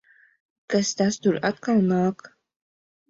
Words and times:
Kas 0.73 0.93
tas 1.01 1.19
tur 1.27 1.39
atkal 1.51 1.85
nāk? 1.93 2.29